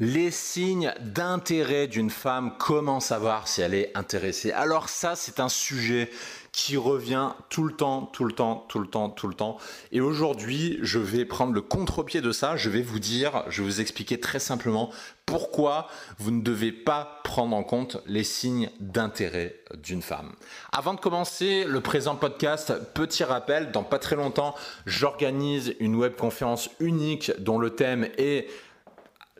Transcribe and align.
Les 0.00 0.30
signes 0.30 0.94
d'intérêt 1.00 1.86
d'une 1.86 2.08
femme, 2.08 2.54
comment 2.58 2.98
savoir 2.98 3.46
si 3.46 3.60
elle 3.60 3.74
est 3.74 3.92
intéressée 3.94 4.50
Alors 4.50 4.88
ça, 4.88 5.16
c'est 5.16 5.38
un 5.38 5.50
sujet 5.50 6.10
qui 6.50 6.78
revient 6.78 7.32
tout 7.50 7.64
le 7.64 7.74
temps, 7.74 8.06
tout 8.06 8.24
le 8.24 8.32
temps, 8.32 8.64
tout 8.68 8.78
le 8.78 8.86
temps, 8.86 9.10
tout 9.10 9.28
le 9.28 9.34
temps. 9.34 9.58
Et 9.92 10.00
aujourd'hui, 10.00 10.78
je 10.80 10.98
vais 10.98 11.26
prendre 11.26 11.52
le 11.52 11.60
contre-pied 11.60 12.22
de 12.22 12.32
ça. 12.32 12.56
Je 12.56 12.70
vais 12.70 12.80
vous 12.80 13.00
dire, 13.00 13.44
je 13.48 13.60
vais 13.60 13.68
vous 13.68 13.80
expliquer 13.82 14.18
très 14.18 14.38
simplement 14.38 14.90
pourquoi 15.26 15.88
vous 16.18 16.30
ne 16.30 16.42
devez 16.42 16.72
pas 16.72 17.20
prendre 17.22 17.54
en 17.54 17.62
compte 17.62 17.98
les 18.06 18.24
signes 18.24 18.70
d'intérêt 18.80 19.60
d'une 19.82 20.02
femme. 20.02 20.32
Avant 20.72 20.94
de 20.94 21.00
commencer 21.00 21.64
le 21.64 21.82
présent 21.82 22.16
podcast, 22.16 22.72
petit 22.94 23.24
rappel, 23.24 23.72
dans 23.72 23.84
pas 23.84 23.98
très 23.98 24.16
longtemps, 24.16 24.54
j'organise 24.86 25.74
une 25.80 25.96
webconférence 25.96 26.70
unique 26.80 27.30
dont 27.38 27.58
le 27.58 27.70
thème 27.70 28.08
est 28.16 28.48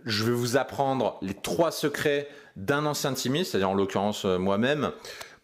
je 0.04 0.24
vais 0.24 0.32
vous 0.32 0.56
apprendre 0.56 1.18
les 1.22 1.34
trois 1.34 1.70
secrets 1.70 2.28
d'un 2.56 2.86
ancien 2.86 3.14
timide, 3.14 3.44
c'est-à-dire 3.44 3.70
en 3.70 3.74
l'occurrence 3.74 4.24
euh, 4.24 4.38
moi-même, 4.38 4.92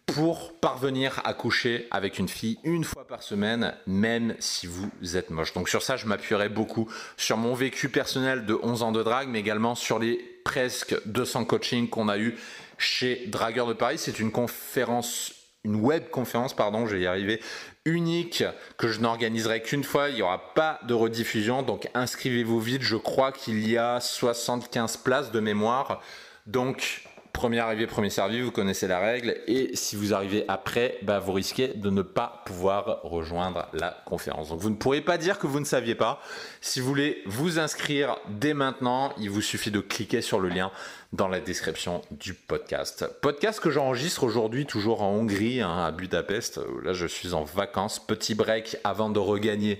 pour 0.05 0.53
parvenir 0.53 1.21
à 1.23 1.33
coucher 1.33 1.87
avec 1.91 2.17
une 2.17 2.27
fille 2.27 2.57
une 2.63 2.83
fois 2.83 3.05
par 3.05 3.21
semaine, 3.21 3.75
même 3.85 4.35
si 4.39 4.65
vous 4.65 4.89
êtes 5.15 5.29
moche. 5.29 5.53
Donc 5.53 5.69
sur 5.69 5.83
ça, 5.83 5.97
je 5.97 6.07
m'appuierai 6.07 6.49
beaucoup 6.49 6.89
sur 7.15 7.37
mon 7.37 7.53
vécu 7.53 7.89
personnel 7.89 8.45
de 8.45 8.57
11 8.61 8.83
ans 8.83 8.91
de 8.91 9.03
drague, 9.03 9.27
mais 9.27 9.39
également 9.39 9.75
sur 9.75 9.99
les 9.99 10.17
presque 10.43 10.95
200 11.05 11.45
coachings 11.45 11.89
qu'on 11.89 12.09
a 12.09 12.17
eu 12.17 12.35
chez 12.79 13.27
Dragueur 13.27 13.67
de 13.67 13.73
Paris. 13.73 13.99
C'est 13.99 14.19
une 14.19 14.31
conférence 14.31 15.38
une 15.63 15.75
web 15.75 16.09
conférence, 16.09 16.55
pardon, 16.55 16.85
je 16.85 16.95
vais 16.95 17.01
y 17.01 17.07
arriver, 17.07 17.41
unique 17.85 18.43
que 18.77 18.87
je 18.87 18.99
n'organiserai 19.01 19.61
qu'une 19.61 19.83
fois. 19.83 20.09
Il 20.09 20.15
n'y 20.15 20.21
aura 20.21 20.53
pas 20.53 20.79
de 20.87 20.93
rediffusion, 20.93 21.63
donc 21.63 21.89
inscrivez-vous 21.93 22.59
vite. 22.59 22.81
Je 22.81 22.95
crois 22.95 23.31
qu'il 23.31 23.67
y 23.67 23.77
a 23.77 23.99
75 23.99 24.97
places 24.97 25.31
de 25.31 25.39
mémoire. 25.39 26.01
Donc, 26.45 27.03
premier 27.39 27.59
arrivé, 27.59 27.87
premier 27.87 28.09
servi, 28.09 28.41
vous 28.41 28.51
connaissez 28.51 28.85
la 28.85 28.99
règle. 28.99 29.37
Et 29.47 29.73
si 29.73 29.95
vous 29.95 30.13
arrivez 30.13 30.43
après, 30.49 30.97
bah, 31.03 31.19
vous 31.19 31.31
risquez 31.31 31.69
de 31.69 31.89
ne 31.89 32.01
pas 32.01 32.43
pouvoir 32.45 32.99
rejoindre 33.03 33.69
la 33.71 33.95
conférence. 34.05 34.49
Donc 34.49 34.59
vous 34.59 34.69
ne 34.69 34.75
pourrez 34.75 34.99
pas 34.99 35.17
dire 35.17 35.39
que 35.39 35.47
vous 35.47 35.61
ne 35.61 35.65
saviez 35.65 35.95
pas. 35.95 36.19
Si 36.59 36.81
vous 36.81 36.87
voulez 36.87 37.21
vous 37.27 37.57
inscrire 37.57 38.17
dès 38.27 38.53
maintenant, 38.53 39.13
il 39.17 39.29
vous 39.29 39.41
suffit 39.41 39.71
de 39.71 39.79
cliquer 39.79 40.21
sur 40.21 40.41
le 40.41 40.49
lien 40.49 40.69
dans 41.13 41.29
la 41.29 41.39
description 41.39 42.01
du 42.11 42.33
podcast. 42.33 43.09
Podcast 43.21 43.61
que 43.61 43.69
j'enregistre 43.69 44.25
aujourd'hui 44.25 44.65
toujours 44.65 45.01
en 45.01 45.11
Hongrie, 45.13 45.61
hein, 45.61 45.85
à 45.85 45.91
Budapest. 45.91 46.59
Là, 46.83 46.91
je 46.91 47.07
suis 47.07 47.33
en 47.33 47.45
vacances. 47.45 48.05
Petit 48.05 48.35
break 48.35 48.75
avant 48.83 49.09
de 49.09 49.19
regagner 49.19 49.79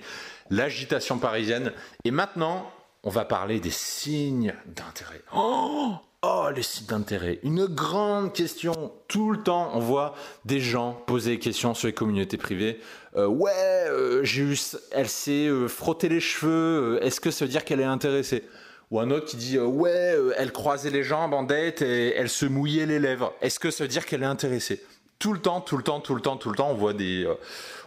l'agitation 0.49 1.17
parisienne. 1.17 1.73
Et 2.05 2.11
maintenant, 2.11 2.71
on 3.03 3.09
va 3.09 3.25
parler 3.25 3.59
des 3.59 3.69
signes 3.69 4.53
d'intérêt. 4.65 5.23
Oh 5.35 5.97
Oh, 6.21 6.49
les 6.53 6.63
sites 6.63 6.89
d'intérêt. 6.89 7.39
Une 7.43 7.65
grande 7.65 8.33
question. 8.33 8.91
Tout 9.07 9.31
le 9.31 9.41
temps, 9.41 9.71
on 9.73 9.79
voit 9.79 10.15
des 10.43 10.59
gens 10.59 10.91
poser 11.07 11.31
des 11.31 11.39
questions 11.39 11.73
sur 11.73 11.87
les 11.87 11.93
communautés 11.93 12.35
privées. 12.35 12.81
Euh, 13.15 13.25
ouais, 13.25 13.51
euh, 13.55 14.21
j'ai 14.25 14.41
eu, 14.41 14.59
elle 14.91 15.07
s'est 15.07 15.47
euh, 15.47 15.69
frottée 15.69 16.09
les 16.09 16.19
cheveux. 16.19 16.99
Est-ce 17.01 17.21
que 17.21 17.31
ça 17.31 17.45
veut 17.45 17.51
dire 17.51 17.63
qu'elle 17.63 17.79
est 17.79 17.85
intéressée? 17.85 18.43
Ou 18.91 18.99
un 18.99 19.11
autre 19.11 19.27
qui 19.27 19.37
dit 19.37 19.57
ouais, 19.57 20.17
elle 20.35 20.51
croisait 20.51 20.89
les 20.89 21.03
jambes 21.03 21.33
en 21.33 21.43
date 21.43 21.81
et 21.81 22.13
elle 22.15 22.27
se 22.27 22.45
mouillait 22.45 22.85
les 22.85 22.99
lèvres. 22.99 23.33
Est-ce 23.39 23.57
que 23.57 23.71
ça 23.71 23.85
veut 23.85 23.87
dire 23.87 24.05
qu'elle 24.05 24.23
est 24.23 24.25
intéressée? 24.25 24.83
Tout 25.19 25.31
le 25.31 25.39
temps, 25.39 25.61
tout 25.61 25.77
le 25.77 25.83
temps, 25.83 26.01
tout 26.01 26.15
le 26.15 26.21
temps, 26.21 26.35
tout 26.35 26.49
le 26.49 26.55
temps, 26.55 26.71
on 26.71 26.75
voit 26.75 26.93
des, 26.93 27.31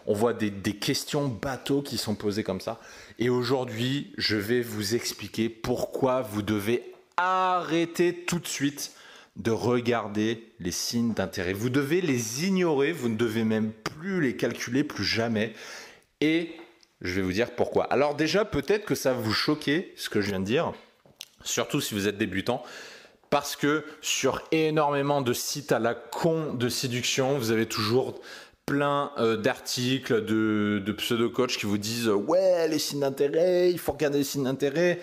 on 0.07 0.15
voit 0.15 0.33
des, 0.33 0.49
des 0.49 0.77
questions 0.77 1.29
bateaux 1.29 1.83
qui 1.83 1.99
sont 1.99 2.15
posées 2.15 2.45
comme 2.45 2.61
ça. 2.61 2.81
Et 3.19 3.29
aujourd'hui, 3.29 4.15
je 4.17 4.37
vais 4.37 4.63
vous 4.63 4.95
expliquer 4.95 5.51
pourquoi 5.51 6.23
vous 6.23 6.41
devez 6.41 6.92
arrêtez 7.17 8.25
tout 8.25 8.39
de 8.39 8.47
suite 8.47 8.93
de 9.37 9.51
regarder 9.51 10.53
les 10.61 10.71
signes 10.71 11.15
d'intérêt. 11.15 11.53
Vous 11.53 11.71
devez 11.71 12.01
les 12.01 12.47
ignorer, 12.47 12.93
vous 12.93 13.09
ne 13.09 13.17
devez 13.17 13.45
même 13.45 13.73
plus 13.73 14.21
les 14.21 14.37
calculer, 14.37 14.85
plus 14.85 15.05
jamais. 15.05 15.55
Et 16.21 16.53
je 17.01 17.15
vais 17.15 17.23
vous 17.23 17.33
dire 17.33 17.55
pourquoi. 17.55 17.85
Alors 17.85 18.15
déjà, 18.15 18.45
peut-être 18.45 18.85
que 18.85 18.95
ça 18.95 19.13
va 19.13 19.21
vous 19.21 19.33
choquer, 19.33 19.93
ce 19.97 20.11
que 20.11 20.21
je 20.21 20.29
viens 20.29 20.41
de 20.41 20.45
dire, 20.45 20.73
surtout 21.43 21.81
si 21.81 21.95
vous 21.95 22.09
êtes 22.09 22.19
débutant, 22.19 22.63
parce 23.31 23.57
que 23.57 23.85
sur 24.03 24.43
énormément 24.53 25.23
de 25.23 25.33
sites 25.33 25.73
à 25.73 25.79
la 25.79 25.95
con 25.95 26.53
de 26.53 26.69
séduction, 26.69 27.39
vous 27.39 27.51
avez 27.51 27.67
toujours 27.67 28.21
plein 28.67 29.11
euh, 29.19 29.37
d'articles 29.37 30.25
de, 30.25 30.93
pseudo-coachs 30.93 31.57
qui 31.57 31.67
vous 31.67 31.79
disent 31.79 32.09
ouais 32.09 32.69
les 32.69 32.79
signes 32.79 33.01
d'intérêt, 33.01 33.71
il 33.71 33.79
faut 33.79 33.93
regarder 33.93 34.19
les 34.19 34.25
signes 34.25 34.45
d'intérêt. 34.45 35.01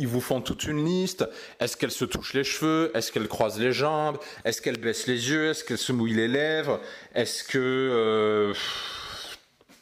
Ils 0.00 0.08
vous 0.08 0.22
font 0.22 0.40
toute 0.40 0.64
une 0.64 0.82
liste. 0.82 1.28
Est-ce 1.60 1.76
qu'elle 1.76 1.90
se 1.90 2.06
touche 2.06 2.32
les 2.32 2.42
cheveux? 2.42 2.90
Est-ce 2.94 3.12
qu'elle 3.12 3.28
croise 3.28 3.60
les 3.60 3.70
jambes? 3.72 4.16
Est-ce 4.46 4.62
qu'elle 4.62 4.78
baisse 4.78 5.06
les 5.06 5.28
yeux? 5.28 5.50
Est-ce 5.50 5.62
qu'elle 5.62 5.78
se 5.78 5.92
mouille 5.92 6.14
les 6.14 6.26
lèvres? 6.26 6.80
Est-ce 7.14 7.44
que... 7.44 7.58
Euh, 7.58 8.54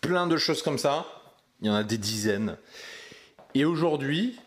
plein 0.00 0.26
de 0.26 0.36
choses 0.36 0.62
comme 0.62 0.76
ça? 0.78 1.06
Il 1.60 1.68
y 1.68 1.70
en 1.70 1.74
a 1.74 1.84
des 1.84 1.98
dizaines. 1.98 2.56
Et 3.54 3.64
aujourd'hui, 3.64 4.40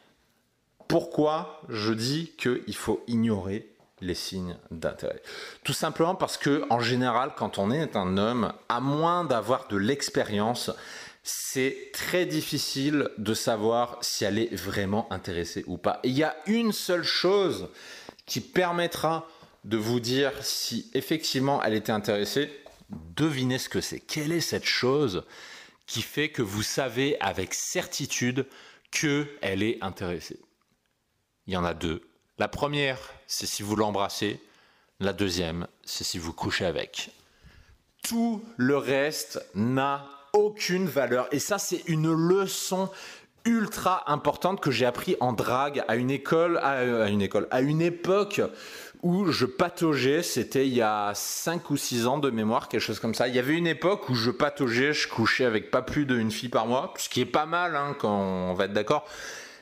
pourquoi 0.89 1.61
je 1.69 1.93
dis 1.93 2.33
qu'il 2.37 2.75
faut 2.75 3.01
ignorer 3.07 3.69
les 4.01 4.15
signes 4.15 4.57
d'intérêt? 4.71 5.21
Tout 5.63 5.73
simplement 5.73 6.15
parce 6.15 6.35
que, 6.35 6.65
en 6.69 6.81
général, 6.81 7.31
quand 7.37 7.59
on 7.59 7.71
est 7.71 7.95
un 7.95 8.17
homme, 8.17 8.51
à 8.67 8.81
moins 8.81 9.23
d'avoir 9.23 9.69
de 9.69 9.77
l'expérience, 9.77 10.69
c'est 11.23 11.91
très 11.93 12.25
difficile 12.25 13.09
de 13.17 13.33
savoir 13.33 13.97
si 14.01 14.25
elle 14.25 14.39
est 14.39 14.53
vraiment 14.55 15.11
intéressée 15.11 15.63
ou 15.67 15.77
pas. 15.77 15.99
il 16.03 16.13
y 16.13 16.23
a 16.23 16.35
une 16.47 16.71
seule 16.71 17.03
chose 17.03 17.69
qui 18.25 18.41
permettra 18.41 19.27
de 19.63 19.77
vous 19.77 19.99
dire 19.99 20.31
si 20.41 20.89
effectivement 20.93 21.61
elle 21.63 21.73
était 21.73 21.91
intéressée. 21.91 22.49
Devinez 22.89 23.59
ce 23.59 23.69
que 23.69 23.81
c'est. 23.81 23.99
Quelle 23.99 24.31
est 24.31 24.41
cette 24.41 24.65
chose 24.65 25.23
qui 25.85 26.01
fait 26.01 26.29
que 26.29 26.41
vous 26.41 26.63
savez 26.63 27.19
avec 27.21 27.53
certitude 27.53 28.47
qu'elle 28.89 29.63
est 29.63 29.77
intéressée? 29.81 30.39
Il 31.47 31.53
y 31.53 31.57
en 31.57 31.63
a 31.63 31.73
deux. 31.73 32.01
La 32.37 32.47
première, 32.47 32.97
c'est 33.27 33.45
si 33.45 33.63
vous 33.63 33.75
l'embrassez. 33.75 34.39
La 34.99 35.13
deuxième, 35.13 35.67
c'est 35.83 36.03
si 36.03 36.17
vous 36.17 36.33
couchez 36.33 36.65
avec. 36.65 37.11
Tout 38.03 38.43
le 38.57 38.77
reste 38.77 39.43
n'a 39.53 40.20
aucune 40.33 40.85
valeur. 40.85 41.27
Et 41.31 41.39
ça, 41.39 41.57
c'est 41.57 41.83
une 41.87 42.11
leçon 42.11 42.89
ultra 43.45 44.11
importante 44.11 44.61
que 44.61 44.71
j'ai 44.71 44.85
appris 44.85 45.15
en 45.19 45.33
drague 45.33 45.83
à 45.87 45.95
une 45.95 46.11
école, 46.11 46.59
à, 46.61 47.09
une 47.09 47.21
école, 47.21 47.47
à 47.51 47.61
une 47.61 47.81
époque 47.81 48.41
où 49.01 49.31
je 49.31 49.45
pataugeais, 49.45 50.21
c'était 50.21 50.67
il 50.67 50.75
y 50.75 50.81
a 50.81 51.11
5 51.15 51.71
ou 51.71 51.77
6 51.77 52.05
ans 52.05 52.19
de 52.19 52.29
mémoire, 52.29 52.69
quelque 52.69 52.81
chose 52.81 52.99
comme 52.99 53.15
ça. 53.15 53.27
Il 53.27 53.35
y 53.35 53.39
avait 53.39 53.55
une 53.55 53.65
époque 53.65 54.09
où 54.09 54.13
je 54.13 54.29
pataugeais, 54.29 54.93
je 54.93 55.07
couchais 55.07 55.45
avec 55.45 55.71
pas 55.71 55.81
plus 55.81 56.05
d'une 56.05 56.29
fille 56.29 56.49
par 56.49 56.67
mois, 56.67 56.93
ce 56.97 57.09
qui 57.09 57.21
est 57.21 57.25
pas 57.25 57.47
mal 57.47 57.75
hein, 57.75 57.95
quand 57.97 58.15
on 58.15 58.53
va 58.53 58.65
être 58.65 58.73
d'accord. 58.73 59.07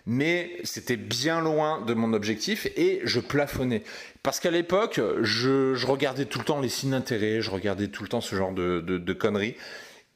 Mais 0.05 0.57
c'était 0.63 0.97
bien 0.97 1.39
loin 1.39 1.81
de 1.81 1.93
mon 1.93 2.13
objectif 2.13 2.67
et 2.75 2.99
je 3.05 3.19
plafonnais. 3.19 3.83
Parce 4.23 4.41
qu'à 4.41 4.51
l'époque, 4.51 4.99
je, 5.21 5.85
regardais 5.85 6.25
tout 6.25 6.39
le 6.39 6.45
temps 6.45 6.59
les 6.59 6.69
signes 6.69 6.91
d'intérêt, 6.91 7.41
je 7.41 7.51
regardais 7.51 7.87
tout 7.87 8.03
le 8.03 8.09
temps 8.09 8.21
ce 8.21 8.35
genre 8.35 8.51
de 8.51 9.13
conneries. 9.13 9.55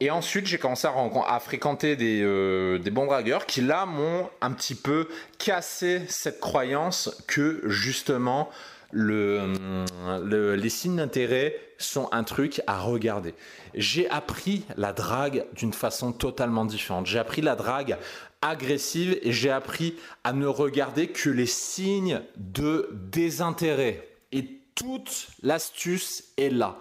Et 0.04 0.12
ensuite, 0.12 0.48
j'ai 0.48 0.58
commencé 0.58 0.86
à, 0.86 1.40
fréquenter 1.40 1.96
euh, 2.02 2.78
des, 2.78 2.92
bons 2.92 3.06
dragueurs 3.06 3.46
qui, 3.46 3.62
là, 3.62 3.86
m'ont 3.86 4.30
un 4.42 4.52
petit 4.52 4.76
peu 4.76 5.08
cassé 5.38 6.02
cette 6.10 6.42
croyance 6.42 7.24
que, 7.26 7.62
justement, 7.68 8.50
les 8.92 10.70
signes 10.70 10.98
d'intérêt 10.98 11.56
sont 11.78 12.10
un 12.12 12.26
truc 12.26 12.62
à 12.68 12.82
regarder. 12.82 13.34
J'ai 13.76 14.10
appris 14.10 14.66
la 14.76 14.92
drague 14.92 15.46
d'une 15.56 15.72
façon 15.72 16.12
totalement 16.12 16.66
différente. 16.66 17.06
J'ai 17.06 17.20
appris 17.20 17.42
la 17.42 17.56
drague 17.56 17.98
agressive 18.42 19.18
et 19.22 19.32
j'ai 19.32 19.52
appris 19.52 19.96
à 20.26 20.34
ne 20.34 20.48
regarder 20.48 21.08
que 21.08 21.30
les 21.30 21.46
signes 21.46 22.20
de 22.36 22.90
désintérêt. 22.92 24.06
Et 24.34 24.60
toute 24.76 25.28
l'astuce 25.44 26.26
est 26.36 26.50
là. 26.50 26.78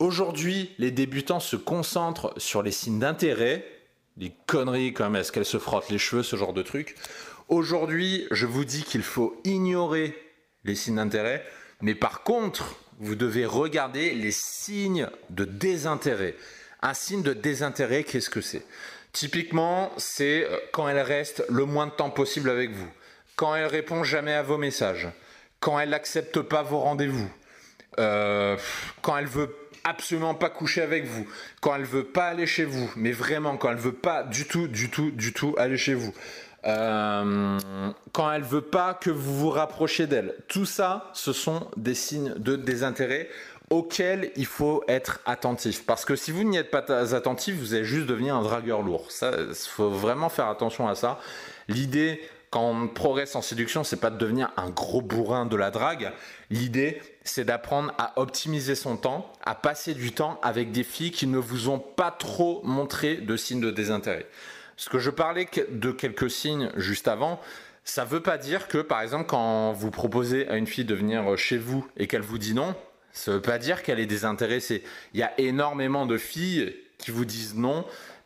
Aujourd'hui, 0.00 0.74
les 0.78 0.90
débutants 0.90 1.40
se 1.40 1.54
concentrent 1.54 2.34
sur 2.36 2.62
les 2.62 2.72
signes 2.72 2.98
d'intérêt, 2.98 3.64
des 4.16 4.32
conneries 4.46 4.92
comme 4.92 5.14
est-ce 5.14 5.30
qu'elle 5.30 5.44
se 5.44 5.58
frotte 5.58 5.88
les 5.88 5.98
cheveux, 5.98 6.24
ce 6.24 6.34
genre 6.34 6.52
de 6.52 6.62
trucs. 6.62 6.96
Aujourd'hui, 7.48 8.26
je 8.32 8.46
vous 8.46 8.64
dis 8.64 8.82
qu'il 8.82 9.02
faut 9.02 9.40
ignorer 9.44 10.18
les 10.64 10.74
signes 10.74 10.96
d'intérêt, 10.96 11.44
mais 11.80 11.94
par 11.94 12.24
contre, 12.24 12.74
vous 12.98 13.14
devez 13.14 13.46
regarder 13.46 14.14
les 14.14 14.32
signes 14.32 15.08
de 15.30 15.44
désintérêt. 15.44 16.34
Un 16.82 16.94
signe 16.94 17.22
de 17.22 17.32
désintérêt, 17.32 18.02
qu'est-ce 18.02 18.30
que 18.30 18.40
c'est? 18.40 18.66
Typiquement, 19.12 19.92
c'est 19.96 20.44
euh, 20.44 20.58
quand 20.72 20.88
elle 20.88 21.00
reste 21.00 21.44
le 21.48 21.66
moins 21.66 21.86
de 21.86 21.92
temps 21.92 22.10
possible 22.10 22.50
avec 22.50 22.72
vous, 22.72 22.90
quand 23.36 23.54
elle 23.54 23.66
répond 23.66 24.02
jamais 24.02 24.34
à 24.34 24.42
vos 24.42 24.58
messages, 24.58 25.08
quand 25.60 25.78
elle 25.78 25.90
n'accepte 25.90 26.40
pas 26.40 26.62
vos 26.62 26.80
rendez-vous, 26.80 27.30
euh, 27.98 28.56
quand 29.02 29.16
elle 29.16 29.26
veut 29.26 29.54
absolument 29.84 30.34
pas 30.34 30.50
coucher 30.50 30.82
avec 30.82 31.06
vous, 31.06 31.26
quand 31.60 31.74
elle 31.76 31.84
veut 31.84 32.04
pas 32.04 32.26
aller 32.26 32.46
chez 32.46 32.64
vous, 32.64 32.90
mais 32.96 33.12
vraiment 33.12 33.56
quand 33.56 33.70
elle 33.70 33.76
veut 33.76 33.92
pas 33.92 34.22
du 34.22 34.46
tout, 34.46 34.66
du 34.68 34.90
tout, 34.90 35.10
du 35.10 35.32
tout 35.32 35.54
aller 35.58 35.76
chez 35.76 35.94
vous, 35.94 36.12
euh, 36.66 37.58
quand 38.12 38.32
elle 38.32 38.42
veut 38.42 38.62
pas 38.62 38.94
que 38.94 39.10
vous 39.10 39.38
vous 39.38 39.50
rapprochiez 39.50 40.06
d'elle. 40.06 40.34
Tout 40.48 40.64
ça, 40.64 41.10
ce 41.12 41.32
sont 41.32 41.68
des 41.76 41.94
signes 41.94 42.34
de 42.36 42.56
désintérêt 42.56 43.28
auxquels 43.70 44.30
il 44.36 44.46
faut 44.46 44.82
être 44.88 45.20
attentif. 45.26 45.84
Parce 45.86 46.04
que 46.04 46.16
si 46.16 46.30
vous 46.30 46.44
n'y 46.44 46.56
êtes 46.56 46.70
pas 46.70 46.84
attentif, 47.14 47.56
vous 47.56 47.74
allez 47.74 47.84
juste 47.84 48.06
devenir 48.06 48.36
un 48.36 48.42
dragueur 48.42 48.82
lourd. 48.82 49.08
Il 49.22 49.54
faut 49.54 49.90
vraiment 49.90 50.28
faire 50.28 50.48
attention 50.48 50.88
à 50.88 50.94
ça. 50.94 51.18
L'idée, 51.68 52.20
quand 52.54 52.70
on 52.70 52.86
progresse 52.86 53.34
en 53.34 53.42
séduction, 53.42 53.82
c'est 53.82 53.96
pas 53.96 54.10
de 54.10 54.16
devenir 54.16 54.52
un 54.56 54.70
gros 54.70 55.02
bourrin 55.02 55.44
de 55.44 55.56
la 55.56 55.72
drague. 55.72 56.12
L'idée, 56.50 57.02
c'est 57.24 57.44
d'apprendre 57.44 57.92
à 57.98 58.12
optimiser 58.14 58.76
son 58.76 58.96
temps, 58.96 59.32
à 59.44 59.56
passer 59.56 59.92
du 59.92 60.12
temps 60.12 60.38
avec 60.40 60.70
des 60.70 60.84
filles 60.84 61.10
qui 61.10 61.26
ne 61.26 61.38
vous 61.38 61.68
ont 61.68 61.80
pas 61.80 62.12
trop 62.12 62.60
montré 62.62 63.16
de 63.16 63.36
signes 63.36 63.60
de 63.60 63.72
désintérêt. 63.72 64.28
Ce 64.76 64.88
que 64.88 65.00
je 65.00 65.10
parlais 65.10 65.48
de 65.68 65.90
quelques 65.90 66.30
signes 66.30 66.70
juste 66.76 67.08
avant, 67.08 67.40
ça 67.82 68.04
veut 68.04 68.22
pas 68.22 68.38
dire 68.38 68.68
que, 68.68 68.78
par 68.78 69.00
exemple, 69.02 69.26
quand 69.26 69.72
vous 69.72 69.90
proposez 69.90 70.48
à 70.48 70.56
une 70.56 70.68
fille 70.68 70.84
de 70.84 70.94
venir 70.94 71.36
chez 71.36 71.58
vous 71.58 71.84
et 71.96 72.06
qu'elle 72.06 72.22
vous 72.22 72.38
dit 72.38 72.54
non, 72.54 72.76
ça 73.10 73.32
veut 73.32 73.42
pas 73.42 73.58
dire 73.58 73.82
qu'elle 73.82 73.98
est 73.98 74.06
désintéressée. 74.06 74.84
Il 75.12 75.18
y 75.18 75.24
a 75.24 75.32
énormément 75.40 76.06
de 76.06 76.18
filles 76.18 76.72
qui 76.98 77.10
vous 77.10 77.24
disent 77.24 77.56
non 77.56 77.84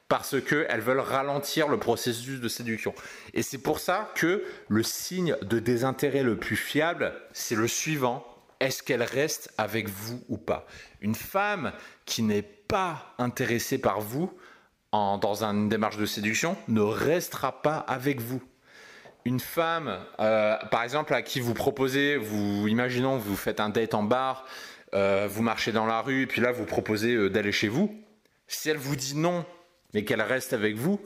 parce 0.09 0.41
qu'elles 0.41 0.81
veulent 0.81 1.01
ralentir 1.01 1.69
le 1.69 1.79
processus 1.79 2.41
de 2.41 2.49
séduction. 2.49 2.95
Et 3.35 3.43
c'est 3.43 3.59
pour 3.59 3.79
ça 3.79 4.11
que 4.15 4.43
le 4.69 4.83
signe 4.83 5.37
de 5.43 5.59
désintérêt 5.59 6.23
le 6.23 6.37
plus 6.37 6.57
fiable, 6.57 7.13
c'est 7.33 7.55
le 7.55 7.69
suivant. 7.69 8.27
Est-ce 8.61 8.83
qu'elle 8.83 9.03
reste 9.03 9.53
avec 9.59 9.89
vous 9.89 10.23
ou 10.29 10.39
pas? 10.39 10.67
Une 11.01 11.15
femme 11.15 11.73
qui 12.07 12.23
n'est 12.23 12.43
pas 12.43 13.15
intéressée 13.19 13.79
par 13.79 14.01
vous, 14.01 14.33
dans 14.93 15.45
une 15.45 15.69
démarche 15.69 15.99
de 15.99 16.07
séduction 16.07 16.57
ne 16.69 16.81
restera 16.81 17.63
pas 17.63 17.77
avec 17.77 18.21
vous. 18.21 18.43
Une 19.25 19.41
femme, 19.41 19.99
euh, 20.21 20.57
par 20.71 20.83
exemple, 20.83 21.13
à 21.13 21.23
qui 21.23 21.41
vous 21.41 21.53
proposez, 21.53 22.17
vous 22.17 22.67
imaginons, 22.67 23.19
vous 23.19 23.37
faites 23.37 23.61
un 23.61 23.69
date 23.69 23.93
en 23.93 24.03
bar, 24.03 24.47
euh, 24.95 25.29
vous 25.31 25.43
marchez 25.43 25.73
dans 25.73 25.85
la 25.85 26.01
rue, 26.01 26.23
et 26.23 26.27
puis 26.27 26.41
là 26.41 26.51
vous 26.51 26.65
proposez 26.65 27.15
euh, 27.15 27.29
d'aller 27.29 27.53
chez 27.53 27.69
vous. 27.69 27.95
Si 28.47 28.71
elle 28.71 28.79
vous 28.79 28.97
dit 28.97 29.17
non, 29.17 29.45
mais 29.95 30.05
qu'elle 30.05 30.23
reste 30.23 30.53
avec 30.53 30.77
vous, 30.77 31.01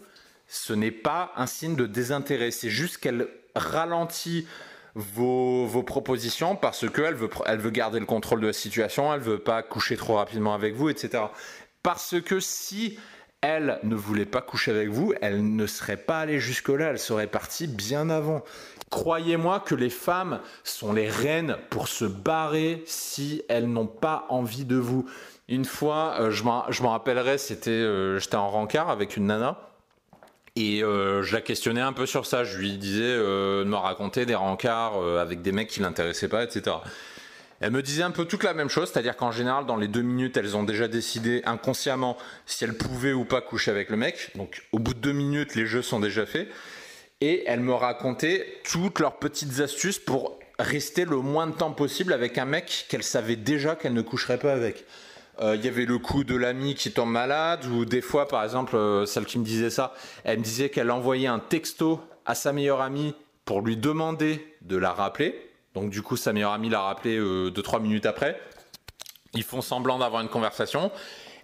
ce 0.46 0.72
n'est 0.72 0.90
pas 0.90 1.32
un 1.36 1.46
signe 1.46 1.76
de 1.76 1.86
désintérêt. 1.86 2.50
C'est 2.50 2.70
juste 2.70 2.98
qu'elle 2.98 3.28
ralentit 3.54 4.46
vos, 4.94 5.82
propositions 5.82 6.56
parce 6.56 6.90
qu'elle 6.90 7.14
veut, 7.14 7.30
elle 7.46 7.60
veut 7.60 7.70
garder 7.70 8.00
le 8.00 8.06
contrôle 8.06 8.40
de 8.40 8.48
la 8.48 8.52
situation, 8.52 9.12
elle 9.12 9.20
veut 9.20 9.38
pas 9.38 9.62
coucher 9.62 9.96
trop 9.96 10.16
rapidement 10.16 10.54
avec 10.54 10.74
vous, 10.74 10.88
etc. 10.88 11.24
Parce 11.82 12.20
que 12.20 12.40
si 12.40 12.98
elle 13.40 13.80
ne 13.82 13.96
voulait 13.96 14.26
pas 14.26 14.40
coucher 14.40 14.70
avec 14.70 14.88
vous, 14.88 15.14
elle 15.20 15.56
ne 15.56 15.66
serait 15.66 15.96
pas 15.96 16.20
allée 16.20 16.38
jusque-là, 16.38 16.90
elle 16.90 16.98
serait 16.98 17.26
partie 17.26 17.66
bien 17.66 18.08
avant. 18.08 18.44
Croyez-moi 18.90 19.60
que 19.60 19.74
les 19.74 19.90
femmes 19.90 20.40
sont 20.62 20.92
les 20.92 21.08
reines 21.08 21.56
pour 21.70 21.88
se 21.88 22.04
barrer 22.04 22.82
si 22.86 23.42
elles 23.48 23.66
n'ont 23.66 23.86
pas 23.86 24.26
envie 24.28 24.64
de 24.64 24.76
vous. 24.76 25.06
Une 25.52 25.66
fois, 25.66 26.14
euh, 26.18 26.30
je 26.30 26.42
m'en 26.44 26.90
rappellerai, 26.92 27.36
euh, 27.68 28.18
j'étais 28.18 28.36
en 28.36 28.48
rencard 28.48 28.88
avec 28.88 29.18
une 29.18 29.26
nana. 29.26 29.58
Et 30.56 30.82
euh, 30.82 31.22
je 31.22 31.34
la 31.34 31.42
questionnais 31.42 31.82
un 31.82 31.92
peu 31.92 32.06
sur 32.06 32.24
ça. 32.24 32.42
Je 32.42 32.56
lui 32.56 32.78
disais 32.78 33.18
de 33.18 33.64
me 33.64 33.76
raconter 33.76 34.24
des 34.24 34.34
rencarts 34.34 34.96
avec 35.18 35.42
des 35.42 35.52
mecs 35.52 35.68
qui 35.68 35.80
l'intéressaient 35.80 36.28
pas, 36.28 36.42
etc. 36.42 36.76
Elle 37.60 37.70
me 37.70 37.82
disait 37.82 38.02
un 38.02 38.12
peu 38.12 38.24
toute 38.24 38.44
la 38.44 38.54
même 38.54 38.70
chose, 38.70 38.90
c'est-à-dire 38.90 39.14
qu'en 39.14 39.30
général, 39.30 39.66
dans 39.66 39.76
les 39.76 39.88
deux 39.88 40.00
minutes, 40.00 40.38
elles 40.38 40.56
ont 40.56 40.62
déjà 40.62 40.88
décidé 40.88 41.42
inconsciemment 41.44 42.16
si 42.46 42.64
elles 42.64 42.76
pouvaient 42.76 43.12
ou 43.12 43.26
pas 43.26 43.42
coucher 43.42 43.70
avec 43.70 43.90
le 43.90 43.98
mec. 43.98 44.30
Donc, 44.36 44.66
au 44.72 44.78
bout 44.78 44.94
de 44.94 45.00
deux 45.00 45.12
minutes, 45.12 45.54
les 45.54 45.66
jeux 45.66 45.82
sont 45.82 46.00
déjà 46.00 46.24
faits. 46.24 46.48
Et 47.20 47.44
elle 47.46 47.60
me 47.60 47.74
racontait 47.74 48.58
toutes 48.64 49.00
leurs 49.00 49.18
petites 49.18 49.60
astuces 49.60 49.98
pour 49.98 50.38
rester 50.58 51.04
le 51.04 51.18
moins 51.18 51.46
de 51.46 51.52
temps 51.52 51.72
possible 51.72 52.14
avec 52.14 52.38
un 52.38 52.46
mec 52.46 52.86
qu'elle 52.88 53.02
savait 53.02 53.36
déjà 53.36 53.76
qu'elle 53.76 53.92
ne 53.92 54.02
coucherait 54.02 54.38
pas 54.38 54.54
avec. 54.54 54.86
Euh, 55.40 55.56
il 55.56 55.64
y 55.64 55.68
avait 55.68 55.86
le 55.86 55.98
coup 55.98 56.24
de 56.24 56.36
l'ami 56.36 56.74
qui 56.74 56.92
tombe 56.92 57.10
malade, 57.10 57.64
ou 57.66 57.84
des 57.84 58.02
fois, 58.02 58.28
par 58.28 58.44
exemple, 58.44 58.76
euh, 58.76 59.06
celle 59.06 59.24
qui 59.24 59.38
me 59.38 59.44
disait 59.44 59.70
ça, 59.70 59.94
elle 60.24 60.38
me 60.38 60.44
disait 60.44 60.68
qu'elle 60.68 60.90
envoyait 60.90 61.26
un 61.26 61.38
texto 61.38 62.00
à 62.26 62.34
sa 62.34 62.52
meilleure 62.52 62.80
amie 62.80 63.14
pour 63.44 63.62
lui 63.62 63.76
demander 63.76 64.56
de 64.62 64.76
la 64.76 64.92
rappeler. 64.92 65.50
Donc 65.74 65.90
du 65.90 66.02
coup, 66.02 66.16
sa 66.16 66.32
meilleure 66.32 66.52
amie 66.52 66.68
l'a 66.68 66.82
rappelé 66.82 67.18
2-3 67.18 67.76
euh, 67.76 67.80
minutes 67.80 68.06
après. 68.06 68.38
Ils 69.34 69.42
font 69.42 69.62
semblant 69.62 69.98
d'avoir 69.98 70.20
une 70.22 70.28
conversation. 70.28 70.92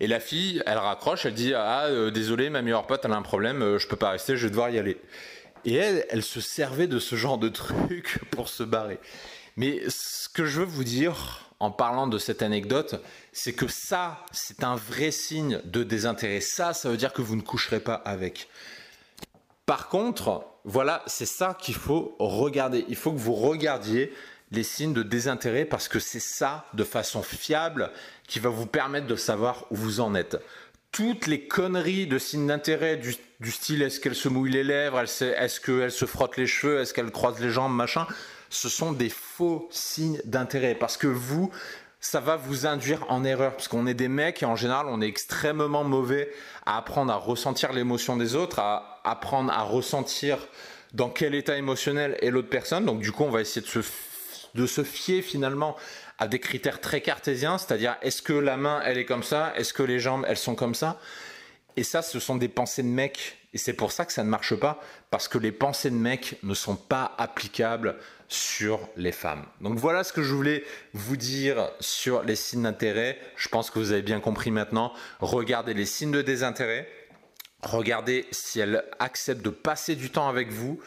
Et 0.00 0.06
la 0.06 0.20
fille, 0.20 0.62
elle 0.67 0.79
raccroche, 0.79 1.26
elle 1.26 1.35
dit 1.35 1.55
Ah, 1.55 1.88
désolé, 2.12 2.50
ma 2.50 2.62
meilleure 2.62 2.87
pote, 2.87 3.00
elle 3.05 3.12
a 3.12 3.17
un 3.17 3.23
problème, 3.23 3.62
euh, 3.62 3.79
je 3.79 3.88
peux 3.88 3.96
pas 3.96 4.11
rester, 4.11 4.37
je 4.37 4.44
vais 4.44 4.50
devoir 4.50 4.70
y 4.70 4.79
aller. 4.79 5.00
Et 5.64 5.75
elle, 5.75 6.06
elle 6.11 6.23
se 6.23 6.40
servait 6.40 6.87
de 6.87 6.99
ce 6.99 7.17
genre 7.17 7.38
de 7.38 7.49
truc 7.49 8.20
pour 8.31 8.49
se 8.49 8.62
barrer. 8.62 9.00
Mais 9.59 9.83
ce 9.89 10.29
que 10.29 10.45
je 10.45 10.61
veux 10.61 10.67
vous 10.67 10.85
dire 10.85 11.51
en 11.59 11.73
parlant 11.73 12.07
de 12.07 12.17
cette 12.17 12.43
anecdote, 12.43 13.03
c'est 13.33 13.55
que 13.55 13.67
ça, 13.67 14.25
c'est 14.31 14.63
un 14.63 14.77
vrai 14.77 15.11
signe 15.11 15.61
de 15.65 15.83
désintérêt. 15.83 16.41
Ça, 16.41 16.73
ça 16.73 16.89
veut 16.89 16.97
dire 16.97 17.13
que 17.13 17.23
vous 17.23 17.35
ne 17.35 17.43
coucherez 17.43 17.81
pas 17.81 17.97
avec. 17.97 18.49
Par 19.67 19.89
contre, 19.89 20.45
voilà, 20.65 21.03
c'est 21.09 21.27
ça 21.27 21.59
qu'il 21.61 21.75
faut 21.75 22.15
regarder. 22.21 22.85
Il 22.89 22.95
faut 22.95 23.11
que 23.11 23.19
vous 23.19 23.35
regardiez 23.35 24.15
les 24.53 24.63
signes 24.63 24.95
de 24.95 25.03
désintérêt 25.03 25.65
parce 25.65 25.89
que 25.89 25.99
c'est 25.99 26.21
ça, 26.21 26.65
de 26.75 26.85
façon 26.85 27.25
fiable, 27.25 27.91
qui 28.29 28.39
va 28.39 28.51
vous 28.51 28.67
permettre 28.67 29.09
de 29.09 29.17
savoir 29.17 29.67
où 29.73 29.75
vous 29.75 29.99
en 29.99 30.15
êtes. 30.15 30.37
Toutes 30.93 31.27
les 31.27 31.49
conneries 31.49 32.07
de 32.07 32.19
signes 32.19 32.47
d'intérêt 32.47 32.97
du, 32.97 33.51
style 33.51 33.83
est-ce 33.83 33.99
qu'elle 33.99 34.15
se 34.15 34.29
mouille 34.29 34.53
les 34.53 34.63
lèvres, 34.63 35.01
est-ce 35.01 35.61
qu'elle 35.61 35.91
se 35.91 36.07
frotte 36.07 36.37
les 36.37 36.47
cheveux, 36.47 36.81
est-ce 36.81 36.95
qu'elle 36.95 37.11
croise 37.11 37.41
les 37.41 37.51
jambes, 37.51 37.75
machin, 37.75 38.07
ce 38.50 38.69
sont 38.69 38.93
des 38.93 39.09
faux 39.09 39.69
signes 39.71 40.21
d'intérêt 40.25 40.75
parce 40.75 40.97
que 40.97 41.07
vous, 41.07 41.50
ça 42.00 42.21
va 42.21 42.37
vous 42.37 42.67
induire 42.67 43.05
en 43.09 43.25
erreur 43.25 43.52
parce 43.52 43.69
qu'on 43.69 43.87
est 43.87 43.95
des 43.95 44.09
mecs 44.09 44.43
et 44.43 44.47
en 44.47 44.57
général 44.57 44.87
on 44.88 45.00
est 45.00 45.09
extrêmement 45.09 45.85
mauvais 45.85 46.33
à 46.64 46.78
apprendre 46.78 47.12
à 47.12 47.17
ressentir 47.17 47.73
l'émotion 47.73 48.17
des 48.17 48.35
autres, 48.35 48.59
à 48.61 49.00
apprendre 49.05 49.52
à 49.52 49.62
ressentir 49.62 50.38
dans 50.95 51.11
quel 51.11 51.35
état 51.35 51.57
émotionnel 51.57 52.17
est 52.23 52.31
l'autre 52.31 52.49
personne. 52.49 52.85
Donc 52.85 53.00
du 53.00 53.12
coup 53.12 53.25
on 53.25 53.31
va 53.31 53.40
essayer 53.40 53.61
de 53.61 53.67
se, 53.67 53.81
de 54.55 54.67
se 54.67 54.85
fier 54.85 55.23
finalement 55.23 55.76
à 56.19 56.26
des 56.28 56.40
critères 56.40 56.81
très 56.81 57.00
cartésiens, 57.00 57.59
c'est-à-dire 57.59 57.97
est-ce 58.02 58.23
que 58.23 58.33
la 58.33 58.57
main 58.57 58.81
elle 58.85 58.99
est 58.99 59.05
comme 59.05 59.23
ça, 59.23 59.52
est-ce 59.57 59.73
que 59.73 59.83
les 59.83 60.00
jambes 60.00 60.25
elles 60.28 60.37
sont 60.37 60.55
comme 60.55 60.75
ça? 60.75 61.00
Et 61.76 61.83
ça 61.83 62.02
ce 62.02 62.21
sont 62.21 62.37
des 62.37 62.49
pensées 62.49 62.83
de 62.83 62.88
mecs 62.88 63.38
et 63.55 63.59
c'est 63.59 63.73
pour 63.73 63.93
ça 63.93 64.05
que 64.05 64.12
ça 64.12 64.25
ne 64.25 64.28
marche 64.28 64.55
pas 64.55 64.81
parce 65.11 65.26
que 65.26 65.38
les 65.38 65.52
pensées 65.52 65.90
de 65.90 65.97
mecs 65.97 66.38
ne 66.43 66.55
sont 66.55 66.76
pas 66.76 67.14
applicables 67.17 67.97
sur 68.28 68.88
les 68.97 69.12
femmes. 69.12 69.47
Donc 69.62 69.78
voilà 69.78 70.05
ce 70.05 70.12
que 70.12 70.23
je 70.23 70.35
voulais 70.35 70.64
vous 70.93 71.17
dire 71.17 71.71
sur 71.81 72.23
les 72.23 72.37
signes 72.37 72.64
d'intérêt. 72.64 73.19
Je 73.37 73.49
pense 73.49 73.71
que 73.71 73.78
vous 73.78 73.93
avez 73.93 74.02
bien 74.02 74.21
compris 74.21 74.50
maintenant. 74.50 74.93
Regardez 75.21 75.73
les 75.73 75.87
signes 75.87 76.12
de 76.12 76.21
désintérêt. 76.21 76.88
Regardez 77.62 78.26
si 78.31 78.61
elle 78.61 78.85
accepte 78.99 79.43
de 79.43 79.50
passer 79.50 79.97
du 79.97 80.11
temps 80.11 80.28
avec 80.28 80.52
vous 80.52 80.78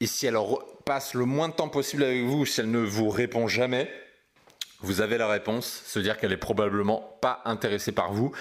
et 0.00 0.06
si 0.06 0.26
elle 0.26 0.36
passe 0.84 1.14
le 1.14 1.24
moins 1.24 1.48
de 1.48 1.54
temps 1.54 1.68
possible 1.68 2.02
avec 2.02 2.24
vous 2.24 2.40
ou 2.40 2.46
si 2.46 2.60
elle 2.60 2.70
ne 2.70 2.80
vous 2.80 3.08
répond 3.08 3.46
jamais. 3.46 3.90
Vous 4.80 5.00
avez 5.00 5.16
la 5.16 5.28
réponse, 5.28 5.82
se 5.86 5.98
dire 5.98 6.18
qu'elle 6.18 6.32
est 6.32 6.36
probablement 6.36 7.16
pas 7.22 7.40
intéressée 7.46 7.92
par 7.92 8.12
vous. 8.12 8.32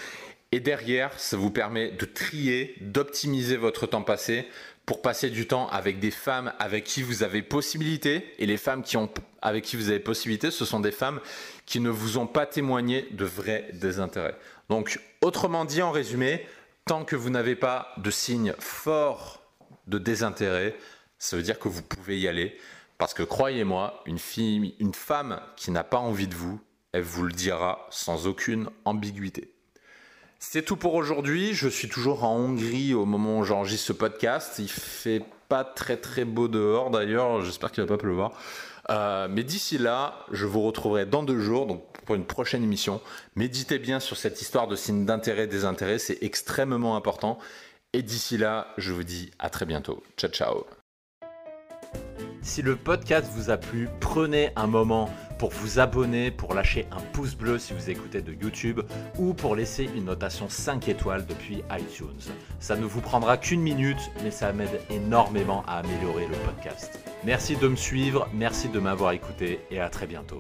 Et 0.53 0.59
derrière, 0.59 1.19
ça 1.19 1.35
vous 1.35 1.49
permet 1.49 1.89
de 1.89 2.05
trier, 2.05 2.75
d'optimiser 2.79 3.57
votre 3.57 3.87
temps 3.87 4.03
passé 4.03 4.47
pour 4.85 5.01
passer 5.01 5.31
du 5.31 5.47
temps 5.47 5.67
avec 5.69 5.99
des 5.99 6.11
femmes 6.11 6.53
avec 6.59 6.83
qui 6.83 7.01
vous 7.01 7.23
avez 7.23 7.41
possibilité. 7.41 8.35
Et 8.37 8.45
les 8.45 8.57
femmes 8.57 8.83
qui 8.83 8.95
ont, 8.95 9.09
avec 9.41 9.63
qui 9.63 9.77
vous 9.77 9.89
avez 9.89 9.99
possibilité, 9.99 10.51
ce 10.51 10.63
sont 10.63 10.79
des 10.79 10.91
femmes 10.91 11.21
qui 11.65 11.79
ne 11.79 11.89
vous 11.89 12.19
ont 12.19 12.27
pas 12.27 12.45
témoigné 12.45 13.07
de 13.09 13.25
vrai 13.25 13.67
désintérêt. 13.73 14.35
Donc, 14.69 14.99
autrement 15.21 15.65
dit, 15.65 15.81
en 15.81 15.89
résumé, 15.89 16.45
tant 16.85 17.03
que 17.03 17.15
vous 17.15 17.31
n'avez 17.31 17.55
pas 17.55 17.91
de 17.97 18.11
signe 18.11 18.53
fort 18.59 19.41
de 19.87 19.97
désintérêt, 19.97 20.75
ça 21.17 21.35
veut 21.35 21.41
dire 21.41 21.57
que 21.57 21.67
vous 21.67 21.81
pouvez 21.81 22.19
y 22.19 22.27
aller. 22.27 22.55
Parce 22.99 23.15
que 23.15 23.23
croyez-moi, 23.23 24.03
une 24.05 24.93
femme 24.93 25.41
qui 25.55 25.71
n'a 25.71 25.83
pas 25.83 25.97
envie 25.97 26.27
de 26.27 26.35
vous, 26.35 26.61
elle 26.91 27.01
vous 27.01 27.23
le 27.23 27.33
dira 27.33 27.87
sans 27.89 28.27
aucune 28.27 28.69
ambiguïté. 28.85 29.52
C'est 30.45 30.61
tout 30.61 30.75
pour 30.75 30.93
aujourd'hui. 30.93 31.53
Je 31.53 31.69
suis 31.69 31.87
toujours 31.87 32.25
en 32.25 32.35
Hongrie 32.35 32.93
au 32.93 33.05
moment 33.05 33.39
où 33.39 33.43
j'enregistre 33.45 33.87
ce 33.87 33.93
podcast. 33.93 34.59
Il 34.59 34.67
fait 34.67 35.23
pas 35.47 35.63
très 35.63 35.95
très 35.95 36.25
beau 36.25 36.49
dehors 36.49 36.91
d'ailleurs. 36.91 37.41
J'espère 37.43 37.71
qu'il 37.71 37.81
va 37.81 37.87
pas 37.87 37.97
pleuvoir. 37.97 38.33
Euh, 38.89 39.29
mais 39.31 39.43
d'ici 39.43 39.77
là, 39.77 40.25
je 40.31 40.45
vous 40.45 40.61
retrouverai 40.61 41.05
dans 41.05 41.23
deux 41.23 41.39
jours, 41.39 41.81
pour 42.05 42.15
une 42.15 42.25
prochaine 42.25 42.61
émission. 42.61 42.99
Méditez 43.35 43.79
bien 43.79 44.01
sur 44.01 44.17
cette 44.17 44.41
histoire 44.41 44.67
de 44.67 44.75
signe 44.75 45.05
d'intérêt, 45.05 45.47
désintérêt, 45.47 45.97
c'est 45.97 46.21
extrêmement 46.21 46.97
important. 46.97 47.39
Et 47.93 48.03
d'ici 48.03 48.37
là, 48.37 48.67
je 48.77 48.91
vous 48.91 49.05
dis 49.05 49.31
à 49.39 49.49
très 49.49 49.65
bientôt. 49.65 50.03
Ciao, 50.17 50.29
ciao. 50.29 50.65
Si 52.41 52.61
le 52.61 52.75
podcast 52.75 53.31
vous 53.33 53.49
a 53.49 53.55
plu, 53.55 53.87
prenez 54.01 54.51
un 54.57 54.67
moment 54.67 55.09
pour 55.43 55.51
vous 55.51 55.77
abonner, 55.77 56.31
pour 56.31 56.53
lâcher 56.53 56.87
un 56.89 57.01
pouce 57.11 57.35
bleu 57.35 57.59
si 57.59 57.73
vous 57.73 57.89
écoutez 57.89 58.21
de 58.21 58.31
YouTube 58.31 58.79
ou 59.19 59.33
pour 59.33 59.57
laisser 59.57 59.89
une 59.93 60.05
notation 60.05 60.47
5 60.47 60.87
étoiles 60.87 61.25
depuis 61.25 61.63
iTunes. 61.69 62.31
Ça 62.61 62.77
ne 62.77 62.85
vous 62.85 63.01
prendra 63.01 63.35
qu'une 63.35 63.59
minute, 63.59 64.09
mais 64.23 64.31
ça 64.31 64.53
m'aide 64.53 64.79
énormément 64.89 65.65
à 65.67 65.79
améliorer 65.79 66.27
le 66.27 66.37
podcast. 66.45 66.97
Merci 67.25 67.57
de 67.57 67.67
me 67.67 67.75
suivre, 67.75 68.29
merci 68.33 68.69
de 68.69 68.79
m'avoir 68.79 69.11
écouté 69.11 69.59
et 69.69 69.81
à 69.81 69.89
très 69.89 70.07
bientôt. 70.07 70.39